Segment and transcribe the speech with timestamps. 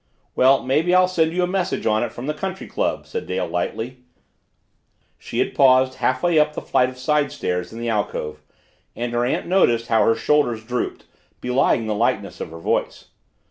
[0.35, 3.45] "Well, maybe I'll send you a message on it from the country club," said Dale
[3.47, 3.97] lightly.
[5.19, 8.41] She had paused, half way up the flight of side stairs in the alcove,
[8.95, 11.05] and her aunt noticed how her shoulders drooped,
[11.39, 13.09] belying the lightness of her voice.